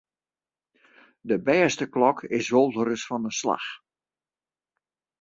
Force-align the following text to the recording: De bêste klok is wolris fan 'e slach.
De 1.29 1.37
bêste 1.45 1.85
klok 1.93 2.19
is 2.37 2.47
wolris 2.53 3.03
fan 3.07 3.23
'e 3.29 3.33
slach. 3.39 3.67